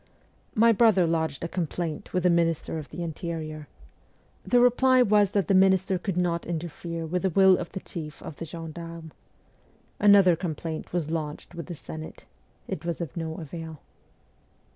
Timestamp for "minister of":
2.31-2.89